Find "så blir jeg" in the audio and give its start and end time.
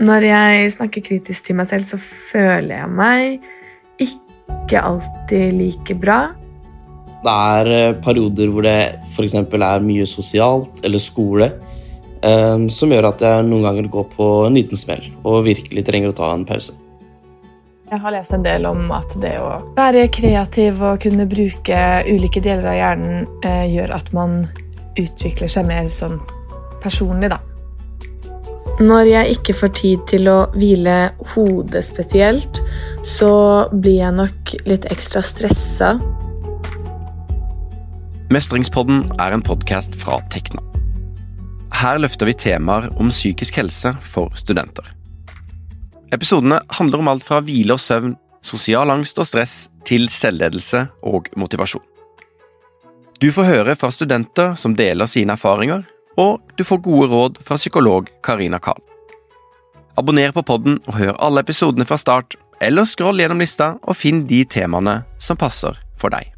33.04-34.16